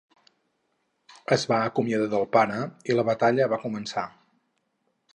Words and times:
Es 1.35 1.43
va 1.51 1.59
acomiadar 1.67 2.09
del 2.15 2.27
pare 2.39 2.65
i 2.91 2.99
la 2.99 3.07
batallava 3.13 3.63
començar. 3.67 4.11